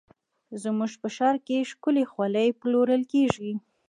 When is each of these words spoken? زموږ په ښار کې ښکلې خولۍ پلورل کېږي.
زموږ 0.63 0.91
په 1.01 1.07
ښار 1.15 1.35
کې 1.47 1.67
ښکلې 1.71 2.03
خولۍ 2.11 2.49
پلورل 2.61 3.03
کېږي. 3.13 3.51